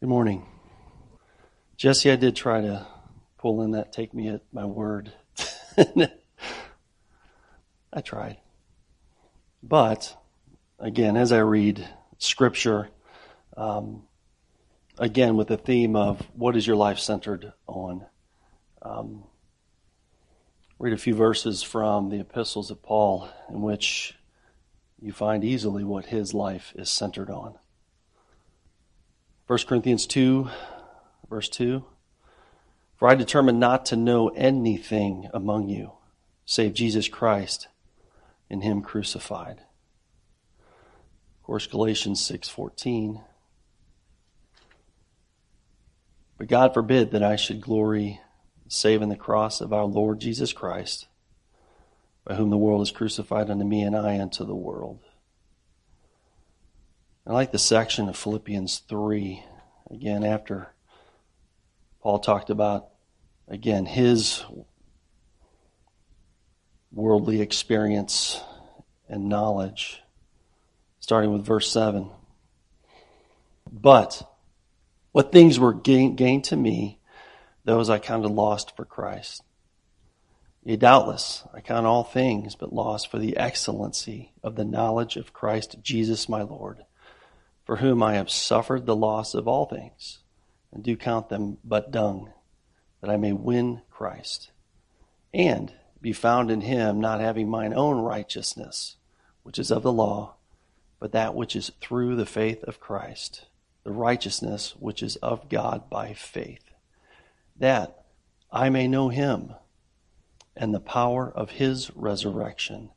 Good 0.00 0.08
morning. 0.08 0.46
Jesse, 1.76 2.12
I 2.12 2.14
did 2.14 2.36
try 2.36 2.60
to 2.60 2.86
pull 3.36 3.62
in 3.62 3.72
that 3.72 3.92
take 3.92 4.14
me 4.14 4.28
at 4.28 4.42
my 4.52 4.64
word. 4.64 5.12
I 7.92 8.00
tried. 8.04 8.36
But, 9.60 10.16
again, 10.78 11.16
as 11.16 11.32
I 11.32 11.40
read 11.40 11.84
scripture, 12.16 12.90
um, 13.56 14.04
again, 15.00 15.36
with 15.36 15.48
the 15.48 15.56
theme 15.56 15.96
of 15.96 16.20
what 16.32 16.56
is 16.56 16.64
your 16.64 16.76
life 16.76 17.00
centered 17.00 17.52
on? 17.66 18.06
Um, 18.80 19.24
read 20.78 20.92
a 20.92 20.96
few 20.96 21.16
verses 21.16 21.64
from 21.64 22.08
the 22.10 22.20
epistles 22.20 22.70
of 22.70 22.84
Paul 22.84 23.28
in 23.50 23.62
which 23.62 24.14
you 25.02 25.10
find 25.10 25.42
easily 25.42 25.82
what 25.82 26.06
his 26.06 26.32
life 26.32 26.72
is 26.76 26.88
centered 26.88 27.30
on. 27.30 27.58
1 29.48 29.60
Corinthians 29.66 30.06
2, 30.06 30.46
verse 31.30 31.48
2. 31.48 31.82
For 32.96 33.08
I 33.08 33.14
determined 33.14 33.58
not 33.58 33.86
to 33.86 33.96
know 33.96 34.28
anything 34.28 35.30
among 35.32 35.70
you 35.70 35.92
save 36.44 36.74
Jesus 36.74 37.08
Christ 37.08 37.68
and 38.50 38.62
him 38.62 38.82
crucified. 38.82 39.60
Of 41.38 41.44
course, 41.44 41.66
Galatians 41.66 42.20
6:14. 42.20 43.22
But 46.36 46.48
God 46.48 46.74
forbid 46.74 47.10
that 47.12 47.22
I 47.22 47.36
should 47.36 47.62
glory 47.62 48.20
save 48.68 49.00
in 49.00 49.08
the 49.08 49.16
cross 49.16 49.62
of 49.62 49.72
our 49.72 49.86
Lord 49.86 50.20
Jesus 50.20 50.52
Christ, 50.52 51.08
by 52.22 52.34
whom 52.34 52.50
the 52.50 52.58
world 52.58 52.82
is 52.82 52.90
crucified 52.90 53.48
unto 53.48 53.64
me 53.64 53.82
and 53.82 53.96
I 53.96 54.20
unto 54.20 54.44
the 54.44 54.54
world. 54.54 55.00
I 57.28 57.32
like 57.32 57.52
the 57.52 57.58
section 57.58 58.08
of 58.08 58.16
Philippians 58.16 58.78
3, 58.88 59.44
again, 59.90 60.24
after 60.24 60.72
Paul 62.00 62.20
talked 62.20 62.48
about, 62.48 62.88
again, 63.46 63.84
his 63.84 64.42
worldly 66.90 67.42
experience 67.42 68.40
and 69.10 69.28
knowledge, 69.28 70.00
starting 71.00 71.30
with 71.30 71.44
verse 71.44 71.70
7. 71.70 72.08
But 73.70 74.26
what 75.12 75.30
things 75.30 75.60
were 75.60 75.74
gained 75.74 76.16
gain 76.16 76.40
to 76.44 76.56
me, 76.56 76.98
those 77.62 77.90
I 77.90 77.98
counted 77.98 78.28
lost 78.28 78.74
for 78.74 78.86
Christ. 78.86 79.42
Yea, 80.64 80.76
doubtless, 80.76 81.44
I 81.52 81.60
count 81.60 81.84
all 81.84 82.04
things 82.04 82.54
but 82.54 82.72
lost 82.72 83.10
for 83.10 83.18
the 83.18 83.36
excellency 83.36 84.32
of 84.42 84.56
the 84.56 84.64
knowledge 84.64 85.16
of 85.16 85.34
Christ 85.34 85.76
Jesus 85.82 86.26
my 86.26 86.40
Lord, 86.40 86.86
for 87.68 87.76
whom 87.76 88.02
I 88.02 88.14
have 88.14 88.30
suffered 88.30 88.86
the 88.86 88.96
loss 88.96 89.34
of 89.34 89.46
all 89.46 89.66
things, 89.66 90.20
and 90.72 90.82
do 90.82 90.96
count 90.96 91.28
them 91.28 91.58
but 91.62 91.90
dung, 91.90 92.32
that 93.02 93.10
I 93.10 93.18
may 93.18 93.34
win 93.34 93.82
Christ, 93.90 94.52
and 95.34 95.74
be 96.00 96.14
found 96.14 96.50
in 96.50 96.62
him, 96.62 96.98
not 96.98 97.20
having 97.20 97.46
mine 97.46 97.74
own 97.74 97.98
righteousness, 97.98 98.96
which 99.42 99.58
is 99.58 99.70
of 99.70 99.82
the 99.82 99.92
law, 99.92 100.36
but 100.98 101.12
that 101.12 101.34
which 101.34 101.54
is 101.54 101.70
through 101.78 102.16
the 102.16 102.24
faith 102.24 102.64
of 102.64 102.80
Christ, 102.80 103.44
the 103.84 103.92
righteousness 103.92 104.74
which 104.78 105.02
is 105.02 105.16
of 105.16 105.50
God 105.50 105.90
by 105.90 106.14
faith, 106.14 106.70
that 107.54 108.06
I 108.50 108.70
may 108.70 108.88
know 108.88 109.10
him 109.10 109.52
and 110.56 110.72
the 110.72 110.80
power 110.80 111.30
of 111.30 111.50
his 111.50 111.94
resurrection 111.94 112.92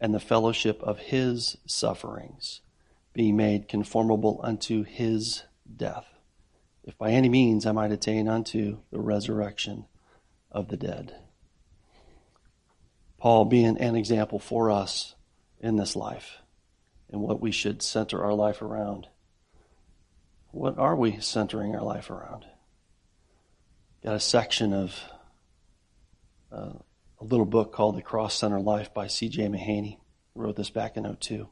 and 0.00 0.14
the 0.14 0.20
fellowship 0.20 0.80
of 0.84 1.00
his 1.00 1.56
sufferings, 1.66 2.60
being 3.14 3.36
made 3.36 3.68
conformable 3.68 4.40
unto 4.42 4.82
his 4.82 5.44
death, 5.74 6.06
if 6.82 6.98
by 6.98 7.10
any 7.10 7.28
means 7.28 7.64
I 7.64 7.72
might 7.72 7.92
attain 7.92 8.28
unto 8.28 8.80
the 8.90 9.00
resurrection 9.00 9.86
of 10.50 10.68
the 10.68 10.76
dead. 10.76 11.14
Paul 13.18 13.46
being 13.46 13.78
an 13.78 13.96
example 13.96 14.38
for 14.38 14.70
us 14.70 15.14
in 15.60 15.76
this 15.76 15.96
life 15.96 16.38
and 17.10 17.22
what 17.22 17.40
we 17.40 17.52
should 17.52 17.80
center 17.80 18.22
our 18.22 18.34
life 18.34 18.60
around. 18.60 19.06
What 20.50 20.78
are 20.78 20.94
we 20.94 21.20
centering 21.20 21.74
our 21.74 21.82
life 21.82 22.10
around? 22.10 22.44
Got 24.02 24.16
a 24.16 24.20
section 24.20 24.72
of 24.72 25.00
uh, 26.52 26.72
a 27.20 27.24
little 27.24 27.46
book 27.46 27.72
called 27.72 27.96
The 27.96 28.02
Cross 28.02 28.34
Center 28.34 28.60
Life 28.60 28.92
by 28.92 29.06
C.J. 29.06 29.46
Mahaney. 29.46 29.98
Wrote 30.34 30.56
this 30.56 30.70
back 30.70 30.96
in 30.96 31.16
02. 31.16 31.48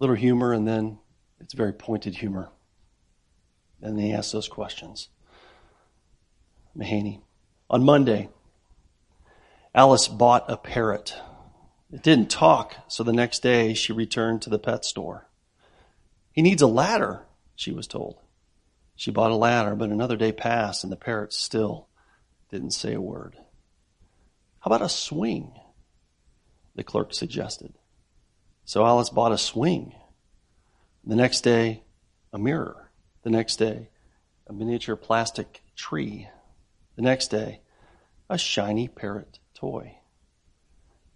Little 0.00 0.16
humor, 0.16 0.52
and 0.52 0.66
then 0.66 0.98
it's 1.38 1.54
very 1.54 1.72
pointed 1.72 2.16
humor. 2.16 2.50
And 3.80 3.96
they 3.98 4.10
ask 4.10 4.32
those 4.32 4.48
questions. 4.48 5.08
Mahaney. 6.76 7.20
On 7.68 7.84
Monday, 7.84 8.28
Alice 9.74 10.08
bought 10.08 10.50
a 10.50 10.56
parrot. 10.56 11.14
It 11.92 12.02
didn't 12.02 12.30
talk, 12.30 12.76
so 12.88 13.04
the 13.04 13.12
next 13.12 13.40
day 13.40 13.74
she 13.74 13.92
returned 13.92 14.42
to 14.42 14.50
the 14.50 14.58
pet 14.58 14.84
store. 14.84 15.28
He 16.32 16.42
needs 16.42 16.62
a 16.62 16.66
ladder, 16.66 17.22
she 17.54 17.70
was 17.70 17.86
told. 17.86 18.18
She 18.96 19.10
bought 19.10 19.30
a 19.30 19.36
ladder, 19.36 19.74
but 19.76 19.90
another 19.90 20.16
day 20.16 20.32
passed 20.32 20.82
and 20.82 20.92
the 20.92 20.96
parrot 20.96 21.32
still 21.32 21.88
didn't 22.50 22.72
say 22.72 22.94
a 22.94 23.00
word. 23.00 23.36
How 24.60 24.68
about 24.68 24.82
a 24.82 24.88
swing? 24.88 25.52
The 26.74 26.84
clerk 26.84 27.14
suggested. 27.14 27.74
So 28.70 28.86
Alice 28.86 29.10
bought 29.10 29.32
a 29.32 29.36
swing. 29.36 29.96
The 31.02 31.16
next 31.16 31.40
day, 31.40 31.82
a 32.32 32.38
mirror. 32.38 32.92
The 33.24 33.30
next 33.30 33.56
day, 33.56 33.88
a 34.46 34.52
miniature 34.52 34.94
plastic 34.94 35.64
tree. 35.74 36.28
The 36.94 37.02
next 37.02 37.32
day, 37.32 37.62
a 38.28 38.38
shiny 38.38 38.86
parrot 38.86 39.40
toy. 39.54 39.96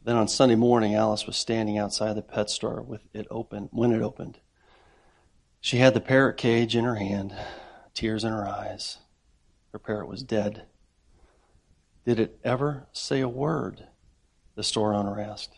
Then 0.02 0.16
on 0.16 0.26
Sunday 0.26 0.56
morning, 0.56 0.96
Alice 0.96 1.28
was 1.28 1.36
standing 1.36 1.78
outside 1.78 2.16
the 2.16 2.22
pet 2.22 2.50
store 2.50 2.82
with 2.82 3.02
it 3.12 3.28
open 3.30 3.68
when 3.70 3.92
it 3.92 4.02
opened. 4.02 4.40
She 5.60 5.76
had 5.76 5.94
the 5.94 6.00
parrot 6.00 6.36
cage 6.36 6.74
in 6.74 6.82
her 6.82 6.96
hand, 6.96 7.36
tears 7.94 8.24
in 8.24 8.32
her 8.32 8.48
eyes. 8.48 8.98
Her 9.70 9.78
parrot 9.78 10.08
was 10.08 10.24
dead. 10.24 10.64
Did 12.04 12.18
it 12.18 12.36
ever 12.42 12.88
say 12.92 13.20
a 13.20 13.28
word? 13.28 13.86
The 14.56 14.64
store 14.64 14.92
owner 14.92 15.20
asked. 15.20 15.54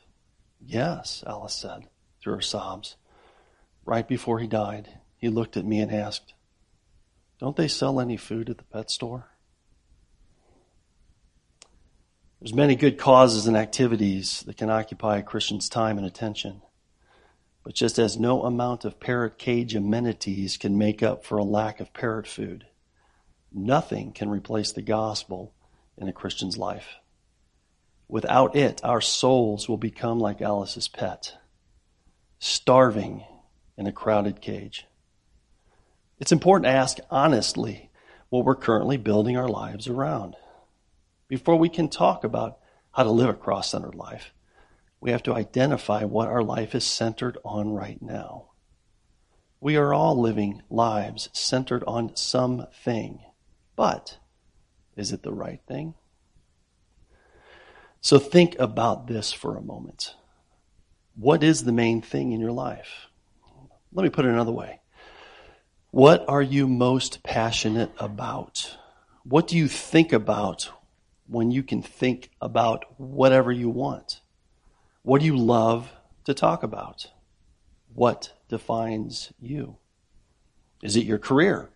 Yes, 0.66 1.22
Alice 1.24 1.54
said 1.54 1.88
through 2.20 2.34
her 2.34 2.40
sobs. 2.40 2.96
Right 3.84 4.06
before 4.06 4.40
he 4.40 4.48
died, 4.48 4.98
he 5.16 5.28
looked 5.28 5.56
at 5.56 5.64
me 5.64 5.80
and 5.80 5.92
asked, 5.92 6.34
Don't 7.38 7.56
they 7.56 7.68
sell 7.68 8.00
any 8.00 8.16
food 8.16 8.50
at 8.50 8.58
the 8.58 8.64
pet 8.64 8.90
store? 8.90 9.28
There's 12.40 12.52
many 12.52 12.74
good 12.74 12.98
causes 12.98 13.46
and 13.46 13.56
activities 13.56 14.42
that 14.42 14.56
can 14.56 14.68
occupy 14.68 15.18
a 15.18 15.22
Christian's 15.22 15.68
time 15.68 15.98
and 15.98 16.06
attention. 16.06 16.62
But 17.62 17.74
just 17.74 17.98
as 17.98 18.18
no 18.18 18.42
amount 18.42 18.84
of 18.84 19.00
parrot 19.00 19.38
cage 19.38 19.74
amenities 19.74 20.56
can 20.56 20.76
make 20.76 21.02
up 21.02 21.24
for 21.24 21.38
a 21.38 21.44
lack 21.44 21.78
of 21.78 21.94
parrot 21.94 22.26
food, 22.26 22.66
nothing 23.52 24.12
can 24.12 24.30
replace 24.30 24.72
the 24.72 24.82
gospel 24.82 25.54
in 25.96 26.08
a 26.08 26.12
Christian's 26.12 26.58
life. 26.58 26.96
Without 28.08 28.54
it, 28.54 28.80
our 28.84 29.00
souls 29.00 29.68
will 29.68 29.76
become 29.76 30.20
like 30.20 30.40
Alice's 30.40 30.88
pet, 30.88 31.34
starving 32.38 33.24
in 33.76 33.86
a 33.86 33.92
crowded 33.92 34.40
cage. 34.40 34.86
It's 36.18 36.32
important 36.32 36.66
to 36.66 36.76
ask 36.76 36.98
honestly 37.10 37.90
what 38.28 38.44
we're 38.44 38.54
currently 38.54 38.96
building 38.96 39.36
our 39.36 39.48
lives 39.48 39.88
around. 39.88 40.36
Before 41.28 41.56
we 41.56 41.68
can 41.68 41.88
talk 41.88 42.22
about 42.22 42.58
how 42.92 43.02
to 43.02 43.10
live 43.10 43.28
a 43.28 43.34
cross 43.34 43.70
centered 43.70 43.96
life, 43.96 44.32
we 45.00 45.10
have 45.10 45.22
to 45.24 45.34
identify 45.34 46.04
what 46.04 46.28
our 46.28 46.42
life 46.42 46.74
is 46.74 46.84
centered 46.84 47.36
on 47.44 47.70
right 47.70 48.00
now. 48.00 48.50
We 49.60 49.76
are 49.76 49.92
all 49.92 50.18
living 50.18 50.62
lives 50.70 51.28
centered 51.32 51.82
on 51.86 52.14
something, 52.14 53.20
but 53.74 54.18
is 54.96 55.12
it 55.12 55.22
the 55.22 55.32
right 55.32 55.60
thing? 55.66 55.94
So 58.06 58.20
think 58.20 58.54
about 58.60 59.08
this 59.08 59.32
for 59.32 59.56
a 59.56 59.60
moment. 59.60 60.14
What 61.16 61.42
is 61.42 61.64
the 61.64 61.72
main 61.72 62.02
thing 62.02 62.30
in 62.30 62.38
your 62.38 62.52
life? 62.52 63.08
Let 63.92 64.04
me 64.04 64.10
put 64.10 64.24
it 64.24 64.28
another 64.28 64.52
way. 64.52 64.78
What 65.90 66.24
are 66.28 66.40
you 66.40 66.68
most 66.68 67.24
passionate 67.24 67.90
about? 67.98 68.76
What 69.24 69.48
do 69.48 69.56
you 69.56 69.66
think 69.66 70.12
about 70.12 70.70
when 71.26 71.50
you 71.50 71.64
can 71.64 71.82
think 71.82 72.30
about 72.40 72.84
whatever 72.96 73.50
you 73.50 73.70
want? 73.70 74.20
What 75.02 75.18
do 75.18 75.26
you 75.26 75.36
love 75.36 75.90
to 76.26 76.32
talk 76.32 76.62
about? 76.62 77.10
What 77.92 78.34
defines 78.48 79.32
you? 79.40 79.78
Is 80.80 80.94
it 80.94 81.06
your 81.06 81.18
career, 81.18 81.70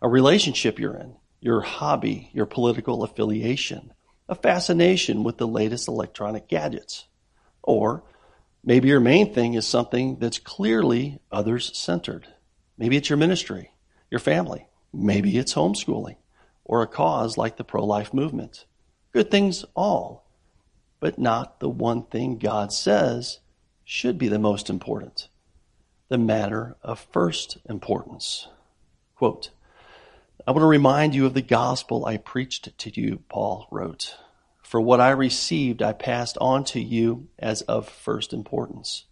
a 0.00 0.08
relationship 0.08 0.78
you're 0.78 0.94
in, 0.94 1.16
your 1.40 1.62
hobby, 1.62 2.30
your 2.32 2.46
political 2.46 3.02
affiliation, 3.02 3.92
a 4.28 4.34
fascination 4.34 5.24
with 5.24 5.38
the 5.38 5.46
latest 5.46 5.88
electronic 5.88 6.48
gadgets? 6.48 7.06
Or 7.62 8.04
maybe 8.62 8.88
your 8.88 9.00
main 9.00 9.34
thing 9.34 9.54
is 9.54 9.66
something 9.66 10.18
that's 10.18 10.38
clearly 10.38 11.20
others 11.30 11.76
centered. 11.76 12.26
Maybe 12.78 12.96
it's 12.96 13.08
your 13.08 13.16
ministry, 13.16 13.70
your 14.10 14.20
family. 14.20 14.68
Maybe 14.92 15.36
it's 15.38 15.54
homeschooling 15.54 16.16
or 16.64 16.82
a 16.82 16.86
cause 16.86 17.36
like 17.36 17.56
the 17.56 17.64
pro 17.64 17.84
life 17.84 18.14
movement. 18.14 18.64
Good 19.12 19.30
things 19.30 19.64
all, 19.74 20.26
but 21.00 21.18
not 21.18 21.60
the 21.60 21.68
one 21.68 22.04
thing 22.04 22.38
God 22.38 22.72
says 22.72 23.40
should 23.84 24.18
be 24.18 24.28
the 24.28 24.38
most 24.38 24.70
important 24.70 25.28
the 26.08 26.18
matter 26.18 26.76
of 26.82 27.06
first 27.12 27.58
importance. 27.68 28.46
Quote, 29.16 29.50
I 30.46 30.50
want 30.50 30.62
to 30.62 30.66
remind 30.66 31.14
you 31.14 31.26
of 31.26 31.34
the 31.34 31.42
gospel 31.42 32.04
I 32.04 32.16
preached 32.18 32.76
to 32.76 33.00
you, 33.00 33.22
Paul 33.28 33.66
wrote. 33.70 34.16
For 34.62 34.80
what 34.80 35.00
I 35.00 35.10
received, 35.10 35.80
I 35.80 35.92
passed 35.92 36.36
on 36.40 36.64
to 36.64 36.80
you 36.80 37.28
as 37.38 37.62
of 37.62 37.88
first 37.88 38.32
importance 38.32 39.04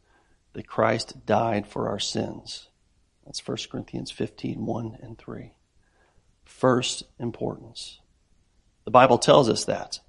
that 0.52 0.66
Christ 0.66 1.24
died 1.24 1.66
for 1.66 1.88
our 1.88 1.98
sins. 1.98 2.68
That's 3.24 3.46
1 3.46 3.56
Corinthians 3.70 4.10
15 4.10 4.66
1 4.66 4.98
and 5.00 5.16
3. 5.16 5.52
First 6.44 7.04
importance. 7.18 8.00
The 8.84 8.90
Bible 8.90 9.18
tells 9.18 9.48
us 9.48 9.64
that. 9.64 10.00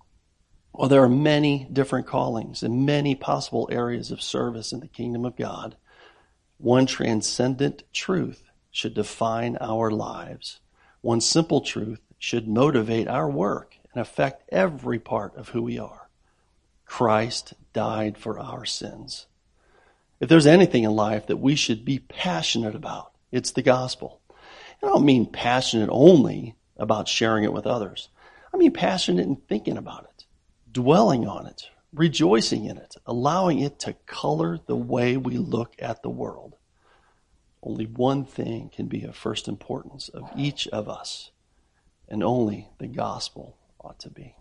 Well, 0.74 0.90
there 0.90 1.04
are 1.04 1.10
many 1.10 1.68
different 1.72 2.08
callings 2.08 2.64
and 2.64 2.86
many 2.86 3.14
possible 3.16 3.70
areas 3.72 4.10
of 4.10 4.22
service 4.22 4.74
in 4.74 4.80
the 4.80 4.88
kingdom 4.88 5.24
of 5.24 5.38
God. 5.38 5.78
One 6.58 6.88
transcendent 6.88 7.84
truth 7.94 8.50
should 8.72 8.96
define 8.96 9.58
our 9.62 9.92
lives. 9.92 10.60
One 11.04 11.20
simple 11.20 11.60
truth 11.60 12.00
should 12.18 12.48
motivate 12.48 13.10
our 13.10 13.30
work 13.30 13.76
and 13.92 14.02
affect 14.02 14.48
every 14.54 15.00
part 15.00 15.36
of 15.36 15.50
who 15.50 15.62
we 15.62 15.78
are. 15.78 16.08
Christ 16.86 17.56
died 17.74 18.18
for 18.18 18.40
our 18.40 18.64
sins. 18.64 19.26
If 20.22 20.30
there's 20.30 20.48
anything 20.48 20.86
in 20.86 20.92
life 20.92 21.28
that 21.28 21.42
we 21.42 21.56
should 21.56 21.84
be 21.84 22.00
passionate 22.00 22.74
about, 22.74 23.12
it's 23.34 23.52
the 23.52 23.62
gospel. 23.62 24.22
I 24.82 24.88
don't 24.88 25.04
mean 25.04 25.26
passionate 25.26 25.90
only 25.92 26.56
about 26.78 27.10
sharing 27.10 27.44
it 27.44 27.52
with 27.52 27.68
others. 27.68 28.08
I 28.54 28.58
mean 28.58 28.72
passionate 28.72 29.28
in 29.28 29.36
thinking 29.36 29.76
about 29.76 30.06
it, 30.06 30.24
dwelling 30.72 31.28
on 31.28 31.48
it, 31.48 31.68
rejoicing 31.94 32.64
in 32.64 32.78
it, 32.78 32.96
allowing 33.06 33.60
it 33.60 33.78
to 33.80 33.98
color 34.06 34.58
the 34.68 34.78
way 34.78 35.18
we 35.18 35.38
look 35.38 35.76
at 35.80 36.02
the 36.02 36.10
world. 36.10 36.56
Only 37.66 37.86
one 37.86 38.26
thing 38.26 38.70
can 38.70 38.88
be 38.88 39.04
of 39.04 39.16
first 39.16 39.48
importance 39.48 40.10
of 40.10 40.30
each 40.36 40.68
of 40.68 40.90
us, 40.90 41.32
and 42.10 42.22
only 42.22 42.68
the 42.78 42.88
gospel 42.88 43.58
ought 43.80 44.00
to 44.02 44.10
be. 44.10 44.36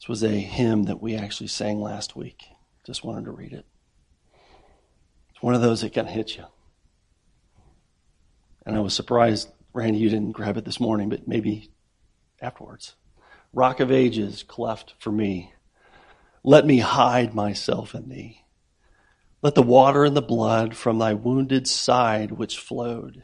This 0.00 0.08
was 0.08 0.24
a 0.24 0.28
hymn 0.28 0.84
that 0.84 1.00
we 1.00 1.14
actually 1.14 1.46
sang 1.46 1.80
last 1.80 2.16
week. 2.16 2.46
Just 2.84 3.04
wanted 3.04 3.26
to 3.26 3.30
read 3.30 3.52
it. 3.52 3.66
It's 5.30 5.42
one 5.42 5.54
of 5.54 5.62
those 5.62 5.82
that 5.82 5.94
kind 5.94 6.08
of 6.08 6.12
hit 6.14 6.36
you. 6.36 6.44
And 8.64 8.76
I 8.76 8.80
was 8.80 8.94
surprised, 8.94 9.48
Randy, 9.72 9.98
you 9.98 10.10
didn't 10.10 10.32
grab 10.32 10.56
it 10.56 10.64
this 10.64 10.80
morning, 10.80 11.08
but 11.08 11.28
maybe 11.28 11.70
afterwards. 12.42 12.96
Rock 13.52 13.78
of 13.78 13.92
ages, 13.92 14.42
cleft 14.42 14.94
for 14.98 15.12
me. 15.12 15.52
Let 16.42 16.66
me 16.66 16.78
hide 16.78 17.32
myself 17.32 17.94
in 17.94 18.08
thee. 18.08 18.42
Let 19.46 19.54
the 19.54 19.62
water 19.62 20.04
and 20.04 20.16
the 20.16 20.22
blood 20.22 20.76
from 20.76 20.98
thy 20.98 21.14
wounded 21.14 21.68
side 21.68 22.32
which 22.32 22.58
flowed 22.58 23.22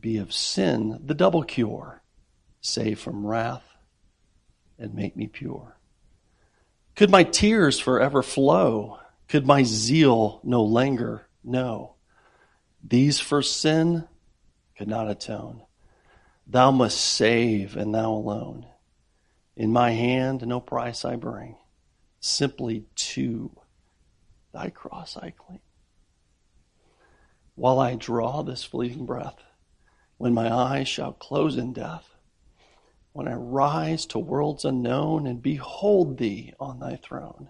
be 0.00 0.16
of 0.16 0.32
sin 0.32 0.98
the 1.04 1.12
double 1.12 1.42
cure, 1.42 2.02
save 2.62 2.98
from 2.98 3.26
wrath 3.26 3.76
and 4.78 4.94
make 4.94 5.14
me 5.14 5.26
pure. 5.26 5.76
Could 6.94 7.10
my 7.10 7.22
tears 7.22 7.78
forever 7.78 8.22
flow? 8.22 8.98
Could 9.28 9.46
my 9.46 9.62
zeal 9.62 10.40
no 10.42 10.62
longer 10.62 11.28
know? 11.44 11.96
These 12.82 13.20
for 13.20 13.42
sin 13.42 14.08
could 14.78 14.88
not 14.88 15.10
atone. 15.10 15.64
Thou 16.46 16.70
must 16.70 16.98
save, 16.98 17.76
and 17.76 17.94
thou 17.94 18.10
alone. 18.10 18.64
In 19.54 19.70
my 19.70 19.90
hand 19.90 20.46
no 20.46 20.60
price 20.60 21.04
I 21.04 21.16
bring, 21.16 21.56
simply 22.20 22.86
to 22.94 23.50
thy 24.56 24.70
cross 24.70 25.18
I 25.18 25.30
cling. 25.30 25.60
While 27.54 27.78
I 27.78 27.94
draw 27.94 28.42
this 28.42 28.64
fleeting 28.64 29.04
breath, 29.04 29.42
when 30.16 30.32
my 30.32 30.52
eyes 30.52 30.88
shall 30.88 31.12
close 31.12 31.58
in 31.58 31.74
death, 31.74 32.08
when 33.12 33.28
I 33.28 33.34
rise 33.34 34.06
to 34.06 34.18
worlds 34.18 34.64
unknown 34.64 35.26
and 35.26 35.42
behold 35.42 36.16
thee 36.16 36.54
on 36.58 36.80
thy 36.80 36.96
throne, 36.96 37.48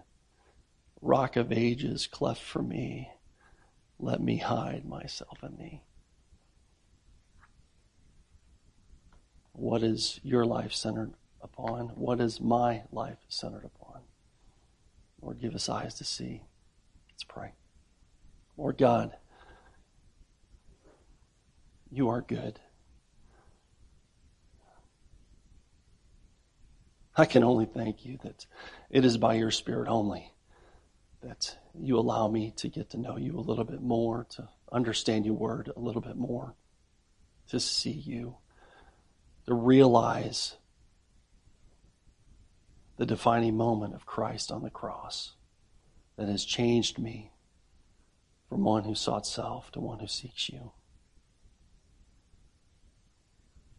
rock 1.01 1.37
of 1.37 1.51
ages 1.51 2.07
cleft 2.07 2.41
for 2.41 2.61
me, 2.61 3.09
let 3.99 4.21
me 4.21 4.37
hide 4.37 4.85
myself 4.85 5.39
in 5.43 5.55
thee. 5.57 5.81
What 9.53 9.81
is 9.81 10.19
your 10.23 10.45
life 10.45 10.73
centered 10.73 11.13
upon? 11.41 11.87
What 11.95 12.19
is 12.19 12.41
my 12.41 12.83
life 12.91 13.17
centered 13.29 13.65
upon? 13.65 14.01
Lord, 15.21 15.39
give 15.39 15.55
us 15.55 15.69
eyes 15.69 15.95
to 15.95 16.03
see. 16.03 16.43
Lord 18.57 18.77
God, 18.77 19.15
you 21.91 22.09
are 22.09 22.21
good. 22.21 22.59
I 27.15 27.25
can 27.25 27.43
only 27.43 27.65
thank 27.65 28.05
you 28.05 28.17
that 28.23 28.45
it 28.89 29.05
is 29.05 29.17
by 29.17 29.35
your 29.35 29.51
Spirit 29.51 29.87
only 29.87 30.33
that 31.21 31.57
you 31.73 31.97
allow 31.97 32.27
me 32.27 32.53
to 32.57 32.67
get 32.67 32.91
to 32.91 32.97
know 32.97 33.17
you 33.17 33.37
a 33.37 33.41
little 33.41 33.63
bit 33.63 33.81
more, 33.81 34.25
to 34.29 34.49
understand 34.71 35.25
your 35.25 35.35
word 35.35 35.71
a 35.75 35.79
little 35.79 36.01
bit 36.01 36.15
more, 36.15 36.55
to 37.49 37.59
see 37.59 37.91
you, 37.91 38.37
to 39.45 39.53
realize 39.53 40.57
the 42.97 43.05
defining 43.05 43.55
moment 43.57 43.95
of 43.95 44.05
Christ 44.05 44.51
on 44.51 44.63
the 44.63 44.69
cross 44.69 45.33
that 46.17 46.27
has 46.27 46.45
changed 46.45 46.99
me 46.99 47.31
from 48.49 48.63
one 48.63 48.83
who 48.83 48.95
sought 48.95 49.27
self 49.27 49.71
to 49.71 49.79
one 49.79 49.99
who 49.99 50.07
seeks 50.07 50.49
you. 50.49 50.71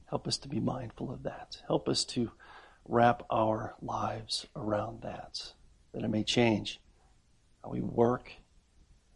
Help 0.06 0.26
us 0.26 0.38
to 0.38 0.48
be 0.48 0.60
mindful 0.60 1.10
of 1.12 1.22
that. 1.22 1.58
Help 1.66 1.88
us 1.88 2.04
to 2.04 2.30
wrap 2.86 3.22
our 3.30 3.74
lives 3.82 4.46
around 4.56 5.02
that, 5.02 5.52
that 5.92 6.02
it 6.02 6.08
may 6.08 6.24
change 6.24 6.80
how 7.62 7.70
we 7.70 7.80
work, 7.80 8.32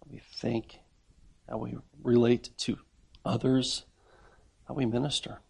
how 0.01 0.11
we 0.11 0.21
think, 0.35 0.81
how 1.49 1.57
we 1.57 1.77
relate 2.03 2.51
to 2.59 2.79
others, 3.25 3.87
how 4.69 4.75
we 4.75 4.85
minister, 4.85 5.41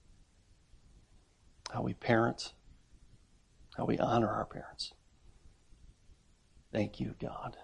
how 1.73 1.83
we 1.83 1.95
parent, 1.95 2.53
how 3.77 3.85
we 3.85 3.99
honor 3.99 4.29
our 4.29 4.47
parents. 4.47 4.93
Thank 6.73 7.01
you, 7.01 7.15
God. 7.21 7.57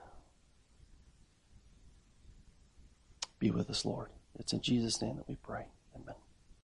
Be 3.38 3.50
with 3.50 3.70
us, 3.70 3.84
Lord. 3.84 4.08
It's 4.38 4.52
in 4.52 4.60
Jesus' 4.60 5.00
name 5.00 5.16
that 5.16 5.28
we 5.28 5.36
pray. 5.36 5.66
Amen. 5.94 6.14